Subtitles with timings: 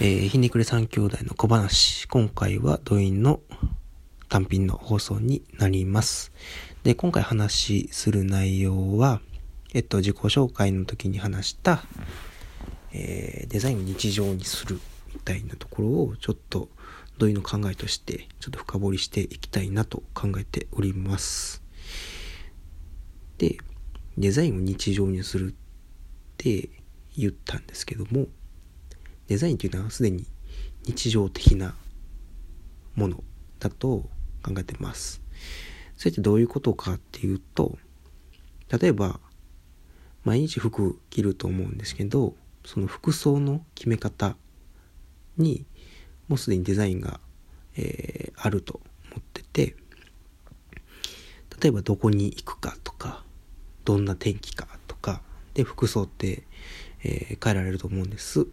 [0.00, 2.06] えー、ひねくれ三兄弟の小話。
[2.06, 3.40] 今回は土院の
[4.28, 6.30] 単品の放送になります。
[6.84, 9.20] で、今回話する内容は、
[9.74, 11.82] えっと、自己紹介の時に話した、
[12.92, 14.78] えー、デザインを日常にする
[15.14, 16.68] みたいなところを、ちょっと
[17.18, 21.60] 土井の考えとして、ちょっと深掘りしていきたいなと考えております。
[23.38, 23.58] で、
[24.16, 25.54] デザインを日常にするっ
[26.36, 26.68] て
[27.16, 28.28] 言ったんですけども、
[29.28, 30.26] デザインというのはすでに
[30.84, 31.74] 日常的な
[32.94, 33.22] もの
[33.60, 34.08] だと
[34.42, 35.20] 考えてます。
[35.96, 37.78] それってどういうことかっていうと、
[38.70, 39.20] 例えば、
[40.24, 44.36] 毎日服着ると思うんですけど、その服装の決め方
[45.36, 45.64] に、
[46.28, 47.20] もうすでにデザインが、
[47.76, 49.76] えー、あると思ってて、
[51.60, 53.24] 例えばどこに行くかとか、
[53.84, 55.22] どんな天気かとか、
[55.54, 56.44] で、服装って、
[57.02, 58.46] えー、変えられると思うんです。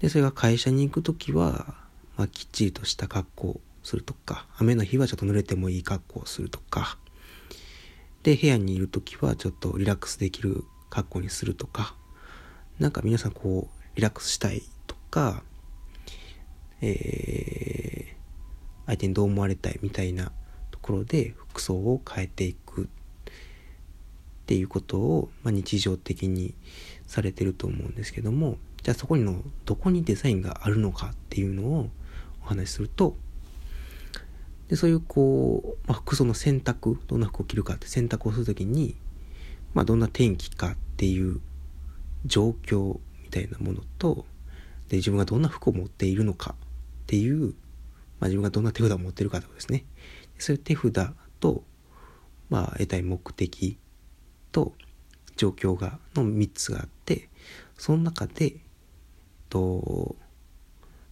[0.00, 1.74] で、それが会社に行くときは、
[2.16, 6.98] まあ、きっちりとした格好をするとか、雨の日はちょっと濡れてもいい格好をするとか、
[8.22, 11.94] で、部屋にいるときはちょっとリラックスできる格好にするとか、
[12.78, 15.42] なんか皆さんこう、リラックスしたいとか、
[16.82, 20.32] えー、相手にどう思われたいみたいな
[20.70, 22.88] ところで服装を変えていく。
[24.46, 26.54] っていうことを、まあ、日常的に
[27.08, 31.90] されてると思うんですけども、じゃあそこにのどこにデザインがあるのかっていうのを
[32.42, 33.16] お話しすると
[34.68, 38.96] でそういうこう、まあ、服装の選択どんな服を着るかって選択をするときに、
[39.74, 41.40] まあ、どんな天気かっていう
[42.24, 44.24] 状況みたいなものと
[44.88, 47.52] で自分がどんな服を持っているのかっていう、ま
[48.22, 49.84] あ、自分がどんな手札を持っているかってことですね。
[50.38, 51.62] そういう手札と、
[52.50, 53.78] まあ、得たい目的
[54.52, 54.74] と
[55.36, 57.28] 状況がの3つがあって
[57.76, 58.56] その中で
[59.48, 60.16] と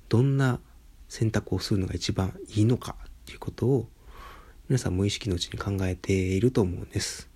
[0.08, 0.60] どんな
[1.08, 3.88] 選択をするのが一番いいのかっていうことを
[4.68, 7.28] 皆さん無意識のうちに考えていると思うんです。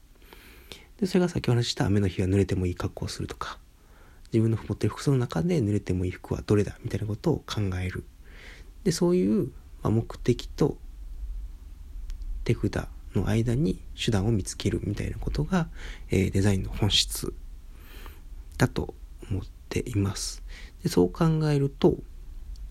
[0.99, 3.59] で、それが先ほど話した雨の日は濡れてもいい格好をするとか、
[4.33, 8.05] 自分の持ってる服装の中で濡れてもいい服はどれだみたいなことを考える。
[8.85, 10.77] で、そういう、ま目的と
[12.45, 15.69] 手札の間に手段を見つけるみたいなことが、
[16.11, 17.33] え、デザインの本質
[18.57, 18.95] だと
[19.31, 20.43] 思っています。
[20.89, 21.97] でそう考えると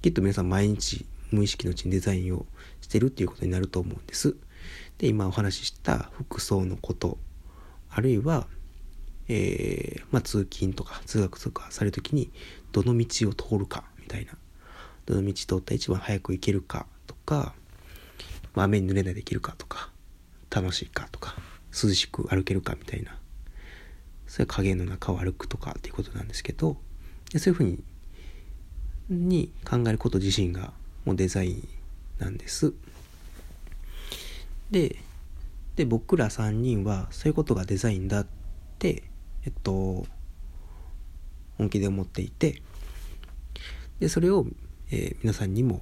[0.01, 2.47] きっと皆さん毎日無意識のうちにデザインを
[2.81, 4.35] してるっていうことになると思うんです。
[4.97, 7.19] で今お話しした服装のこと
[7.91, 8.47] あるいは、
[9.27, 12.31] えー、まあ、通勤とか通学とかされる時に
[12.71, 14.33] どの道を通るかみたいな
[15.05, 17.53] どの道通ったら一番早く行けるかとか、
[18.55, 19.91] まあ、雨に濡れないで行けるかとか
[20.49, 21.35] 楽しいかとか
[21.71, 23.15] 涼しく歩けるかみたいな
[24.25, 26.77] それは影の中を歩くとかっていうことなんですけど
[27.37, 27.83] そういうふうに
[29.09, 30.73] に考えること自身が
[31.05, 31.67] もうデザイン
[32.19, 32.73] なんです。
[34.71, 34.97] で、
[35.75, 38.27] で、僕ら3人はそういうことがデザインだっ
[38.79, 39.03] て、
[39.45, 40.05] えっと、
[41.57, 42.61] 本気で思っていて、
[43.99, 44.45] で、それを、
[44.91, 45.81] えー、皆さんにも、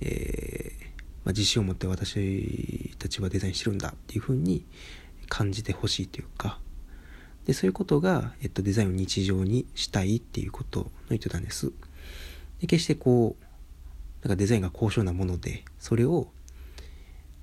[0.00, 0.84] えー、
[1.24, 4.64] まあ、自信を持って私たちはデザインしてるんだっていうふうに
[5.28, 6.58] 感じてほしいというか、
[7.46, 11.72] で、そういうことが、えっと、デザインを日常にしたいっていうことの言ってたんです。
[12.60, 13.44] で、決してこう、
[14.26, 16.28] なんかデザインが高尚なもので、それを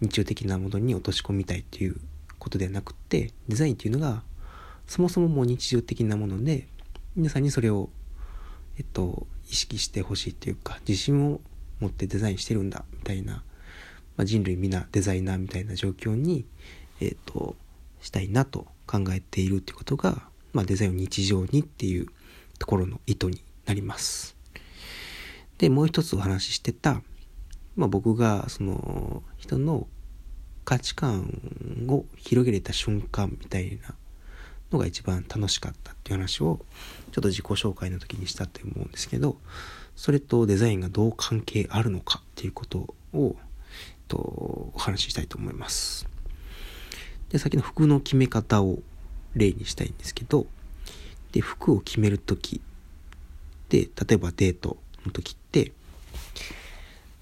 [0.01, 1.97] 日常的なものに落とし込みたいっていう
[2.39, 4.23] ことではなくて、デザインっていうのが、
[4.87, 6.67] そもそももう日常的なもので、
[7.15, 7.89] 皆さんにそれを、
[8.77, 11.41] えっと、意識してほしいっていうか、自信を
[11.79, 13.43] 持ってデザインしてるんだ、みたいな、
[14.17, 16.45] まあ、人類皆デザイナーみたいな状況に、
[16.99, 17.55] えっと、
[18.01, 22.07] したいなと考えているっていうことが、まあ、デザインを日常にっていう
[22.59, 24.35] ところの意図になります。
[25.57, 27.01] で、もう一つお話ししてた、
[27.75, 29.87] まあ、僕がその人の
[30.65, 31.41] 価値観
[31.87, 33.95] を広げれた瞬間みたいな
[34.71, 36.59] のが一番楽しかったっていう話を
[37.11, 39.37] ちょっと自己紹介の時にしたと思うんですけど
[39.95, 43.35] それとデザインがどう関係あるのかっていうことを、
[44.07, 46.07] と、お話ししたいと思います。
[47.29, 48.79] で、先の服の決め方を
[49.35, 50.47] 例にしたいんですけど、
[51.31, 52.61] で、服を決めるとき
[53.69, 55.71] で、例えばデートの時って、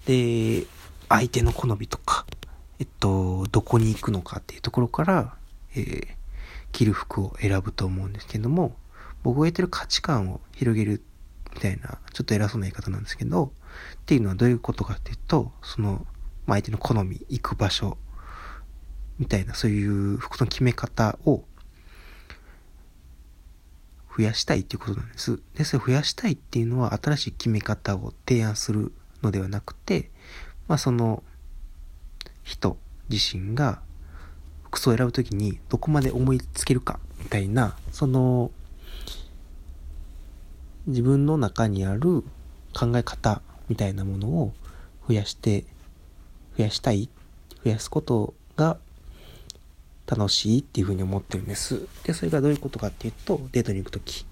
[0.05, 0.65] で、
[1.07, 2.25] 相手の好みとか、
[2.79, 5.35] えっと、どこに行くのかっていうところから、
[5.75, 6.07] えー、
[6.71, 8.75] 着る服を選ぶと思うんですけども、
[9.21, 11.01] 僕が言ってる価値観を広げる
[11.53, 13.51] みたいな、ちょっと偉そうな言い方なんですけど、
[14.01, 16.05] っていうのはどういうことかっていうと、その、
[16.45, 17.97] まあ、相手の好み、行く場所、
[19.19, 21.43] みたいな、そういう服の決め方を、
[24.19, 25.39] 増やしたいっていうことなんです。
[25.55, 28.91] で、それ増やしたいっていうのは新しい決め方を提案する
[29.23, 30.11] のではなくて、
[30.67, 31.23] まあその
[32.43, 32.77] 人
[33.07, 33.79] 自身が
[34.65, 38.51] 服装を選ぶときにどこまで思いつけるかみたいな、その
[40.87, 42.25] 自分の中にある
[42.77, 44.53] 考え方みたいなものを
[45.07, 45.63] 増やして
[46.57, 47.09] 増やしたい
[47.63, 48.77] 増やすことが
[50.09, 51.87] 楽しいっていうふうに思ってるんです。
[52.03, 54.25] で、それがどういうことかっていうと、デートに行くとき。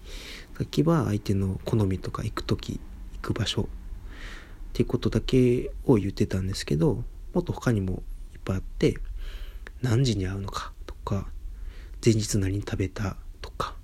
[0.57, 2.79] さっきは相手の好みとか行くとき、
[3.13, 3.65] 行く場所っ
[4.73, 7.03] ていうことだけを言ってたんですけど、
[7.33, 8.01] もっと他にも
[8.33, 8.97] いっぱいあって、
[9.83, 11.27] 何時に会うのかとか、
[12.03, 13.75] 前日何食べたとか、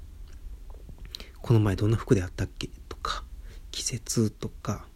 [1.44, 3.24] この前どんな服であったっけとか、
[3.70, 4.88] 季節とか、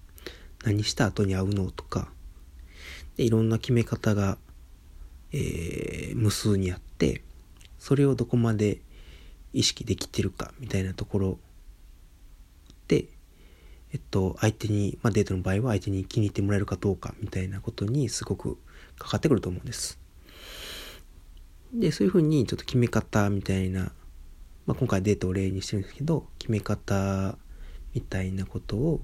[0.66, 2.10] 何した後に会うのとか、
[3.18, 4.38] でいろんな決め方が、
[5.32, 7.22] えー、無数にあっって
[7.78, 8.82] それをどこまで
[9.54, 11.40] 意識できてるかみたいなところ
[12.88, 13.06] で、
[13.94, 18.58] えっと、相手に、まあ、デートの場合は相手に気に入ってもらえるかどうかみたいなことにすごく
[18.98, 20.00] かかってくると思うんです。
[21.74, 23.92] でそういうふうにちょっと決め方みたいな、
[24.66, 27.38] まあ、今回デートを例にしてるんですけど決め方
[27.94, 29.02] みたいなことを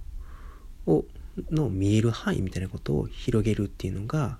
[0.85, 1.05] を
[1.49, 4.37] の見える範囲みたいなことを広げるっていうのが、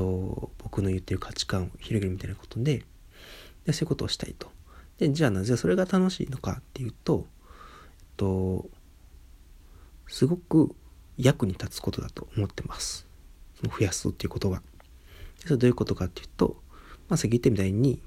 [0.00, 2.84] と、僕の言ってる価値観を広げるみたいなことで
[3.66, 4.50] でそういうことをしたいと。
[4.98, 8.70] でじゃあなぜそれが楽しいのかっていうと、えっと、
[10.08, 10.74] すごく
[11.18, 13.06] 役に立つことだと思ってます。
[13.60, 14.62] その増やすっていうことが。
[15.40, 16.56] それどういうことかっていうと、
[17.08, 18.02] まあ、さっき言ったみたいに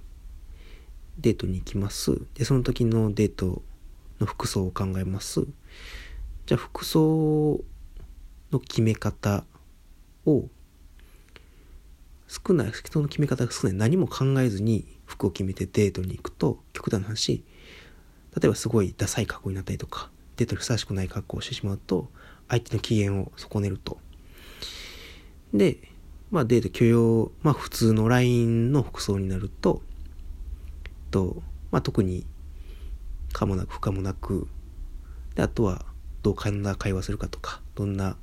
[1.17, 2.21] デートに行きます。
[2.35, 3.63] で、その時のデート
[4.19, 5.45] の服装を考えます。
[6.45, 7.59] じゃあ服装
[8.51, 9.45] の決め方
[10.25, 10.47] を
[12.45, 13.77] 少ない人の決め方が少ない。
[13.77, 17.43] 何も考えずに服を決めてデートに行くと極端な話
[18.35, 22.09] 例えばすごいダサい格好になったりとかデートにふさわしくない格好をしてしまうと
[22.49, 23.99] 相手の機嫌を損ねると。
[25.53, 25.77] で
[26.31, 29.83] まあデート許容まあ普通の LINE の服装になると
[31.11, 32.25] と、まあ、特に
[33.31, 34.47] 可もなく不可もなく
[35.35, 35.85] であとは
[36.23, 38.17] どうんな会話するかとかどんな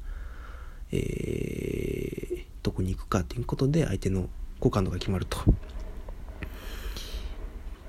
[0.93, 4.29] えー、どこに行くかっていうことで相手の
[4.59, 5.39] 好感度が決まると。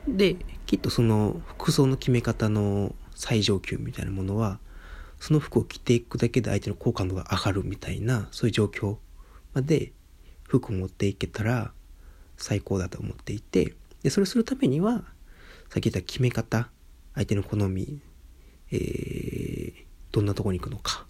[0.08, 4.60] で、きっとその服装の決め方の最上級みたいなものは、
[5.20, 8.98] その服を着ていくだけで相手の好感度が上がるみたいな、そういう状況
[9.54, 9.92] まで
[10.48, 11.72] 服を持っていけたら
[12.38, 15.04] 最高だと思っていて、で、それをするためには、
[15.70, 16.70] さっき言った決め方、
[17.14, 18.00] 相手の好み、
[18.72, 19.74] えー、
[20.12, 21.06] どんなとこに行くのか、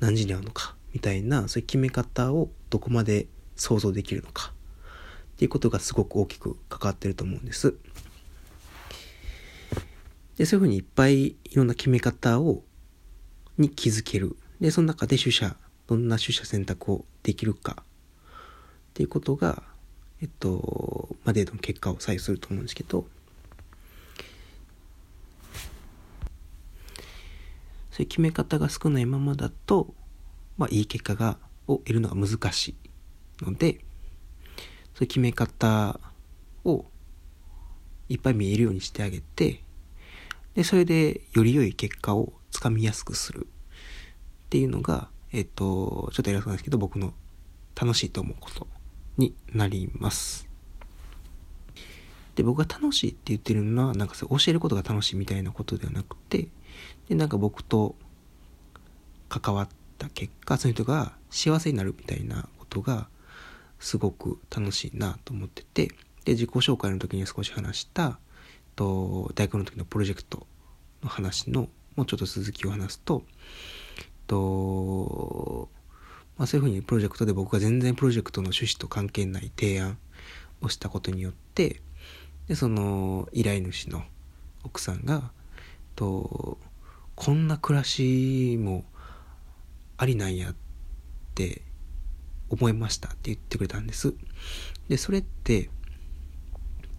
[0.00, 3.26] 何時に会うのか、みたいなそういう決め方をどこまで
[3.56, 4.52] 想像できるのか
[5.34, 7.74] っていうことがすごく大きく関わってると思うんです。
[10.36, 12.62] でそういうふうにいっぱいいろんな決め方を
[13.58, 14.36] に気づける。
[14.60, 15.56] でその中で取捨
[15.86, 17.84] どんな取捨選択をできるかっ
[18.94, 19.62] ていうことが
[20.22, 23.06] えっとまあ、デートの結果を左右すると思うんですけど
[27.90, 29.94] そういう決め方が少ないままだと
[30.60, 32.76] まあ、いい結果がを得るのが難し
[33.40, 33.80] いので
[34.94, 35.98] そういう決め方
[36.64, 36.84] を
[38.10, 39.62] いっぱい見えるようにしてあげて
[40.54, 47.14] でそれでより良い結果をつかみやすくするっていうのがえっ、とちょっと偉そうなんですけど僕の
[47.74, 48.66] 楽しいと思うこと
[49.16, 50.46] になります。
[52.34, 56.48] で僕が楽しいって言ってるのはなんかそれ教えることが楽しいみたいなことではなくて
[57.08, 57.94] でなんか僕と
[59.28, 63.08] 関わってった結果その人が幸せになるみたいなことが
[63.78, 65.88] すごく楽しいなと思ってて
[66.24, 68.18] で自己紹介の時に少し話した
[68.76, 70.46] と大学の時のプロジェクト
[71.02, 73.22] の話のもうちょっと続きを話すと
[74.26, 75.68] と、
[76.38, 79.98] まあ、そういうふうにプロジェクトで僕が全然プロジェクトの趣旨と関係ない提案
[80.62, 81.80] をしたことによって
[82.48, 84.02] でその依頼主の
[84.62, 85.30] 奥さんが
[85.96, 86.58] と
[87.14, 88.84] こんな暮らしも
[90.00, 90.54] ありなんやっ
[91.34, 91.60] て
[92.48, 94.14] 思いましたって言ってくれたんです。
[94.88, 95.68] で、それって、えっ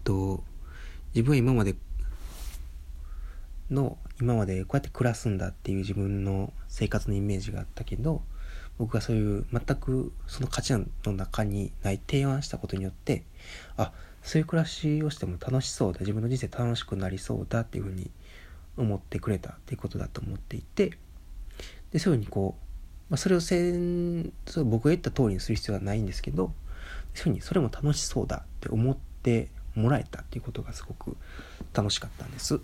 [0.04, 0.44] と、
[1.12, 1.74] 自分は今まで
[3.70, 8.22] の、今までこうやって暮らすんだっていう自分の生活のイメージがあったけど、
[8.78, 13.24] 僕がそういう全くその価値の中にない提案したことによって、
[13.76, 13.92] あ、
[14.22, 18.12] そういう暮らしをしても楽しそうだ、自分の人生楽しくなりそうだっていうふうに
[18.76, 20.96] 思ってくれたっていうことだと思っていて、
[21.90, 22.71] で、そういうふうにこう、
[23.12, 31.14] まあ、それをせんそ僕が言った通りにする必要はないんですけどそういうふうにそれも楽しそうだって思ってもらえたっていうことがすごく
[31.74, 32.58] 楽しかったんです。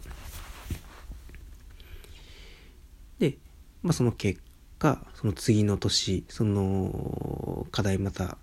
[3.18, 3.36] で、
[3.82, 4.40] まあ、その結
[4.78, 8.38] 果その次の年その課題また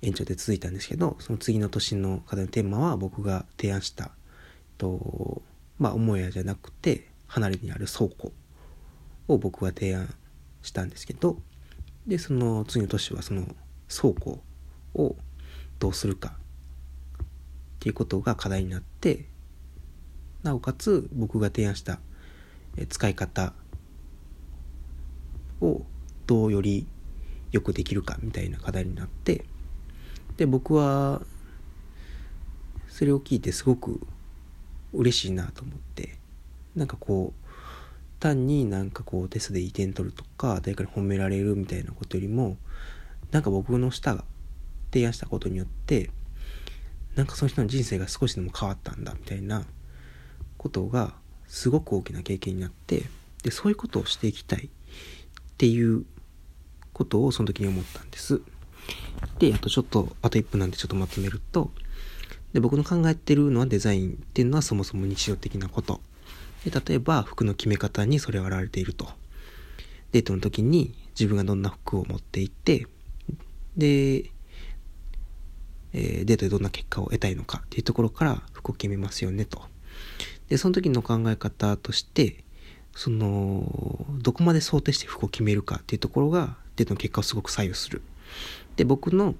[0.00, 4.12] 延長で続いたんですけどその次の年の課題のテーマは僕が提案した
[4.78, 5.42] と
[5.78, 8.32] まあ母屋じゃなくて離れにある倉庫
[9.28, 10.14] を僕は提案
[10.62, 11.38] したんですけど
[12.06, 13.46] でその次の年はその
[13.88, 14.42] 倉庫
[14.94, 15.16] を
[15.78, 16.34] どうするか
[17.22, 17.26] っ
[17.80, 19.26] ていうことが課題になって
[20.42, 21.98] なおかつ僕が提案した
[22.88, 23.52] 使い方
[25.60, 25.82] を
[26.26, 26.86] どうより
[27.52, 29.44] よくできるかみたいな課題になって
[30.36, 31.22] で僕は
[32.88, 34.00] それを聞いてすごく
[34.92, 36.16] 嬉しいなと思って
[36.74, 37.41] なんかこう
[38.22, 42.56] 単になんかこうテストでいい点取るとか誰かに褒められるみたいなことよりも
[43.32, 44.24] なんか僕の舌が
[44.92, 46.10] 提案したことによって
[47.16, 49.64] なんかその人の人生が少しでも変わったんだみたいな
[50.56, 51.14] ことが
[51.48, 53.02] すごく大きな経験になって
[53.42, 54.70] でそういうことをしていきたいっ
[55.58, 56.04] ていう
[56.92, 58.40] ことをその時に思ったんです。
[59.38, 61.70] であとちょっとあと1分なんでちょっとまとめると
[62.52, 66.00] で僕の考えてるのはデザインっていうのはそもそも日常的なこと
[66.64, 69.08] で例えば服の決め方にそれが現れていると。
[70.12, 72.86] デートの時に自分がどんな服を持っていって
[73.76, 74.30] で、
[75.94, 79.62] えー、デートでどんな結果を得たいのかっていうところから服を決めますよねと。
[80.48, 82.44] でその時の考え方として
[82.94, 88.02] そのどこまで想定して服を決めるかっていうところがデートの結果をすごく左右する。
[88.76, 89.34] で僕の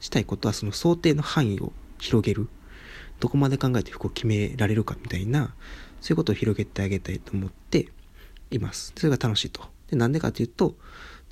[0.00, 2.48] したいことはその想定の範囲を広げる
[3.24, 5.54] どこまで考えて服を決められるかみたいな
[6.02, 7.88] そういうことを広げてあげたいと思って
[8.50, 8.92] います。
[8.98, 9.62] それが楽しいと。
[9.90, 10.76] でなんでかというと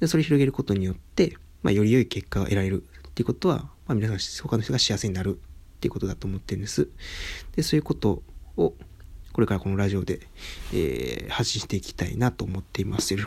[0.00, 3.56] でそれを広げることによって、まあ、より良い結果が得られるっていうことは、
[3.86, 6.88] まあ、皆さん他の人が幸せになるっていうことだと思ってるんです。
[7.56, 8.22] でそういうこと
[8.56, 8.72] を
[9.34, 10.20] これからこのラジオで、
[10.72, 13.12] えー、発信していきたいなと思っています。
[13.12, 13.18] よ